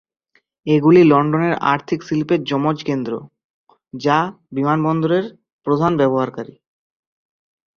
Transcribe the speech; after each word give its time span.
এগুলি 0.67 1.01
লন্ডনের 1.03 1.53
আর্থিক 1.73 1.99
শিল্পের 2.03 2.39
যমজ 2.43 2.77
কেন্দ্র, 2.83 3.13
যা 3.95 4.17
বিমানবন্দরের 4.51 5.25
প্রধান 5.67 5.91
ব্যবহারকারী। 5.97 6.55